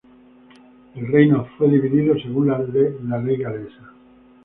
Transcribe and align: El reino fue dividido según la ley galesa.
El 0.95 1.07
reino 1.09 1.45
fue 1.55 1.69
dividido 1.69 2.15
según 2.19 2.47
la 2.47 2.57
ley 3.19 3.37
galesa. 3.37 3.93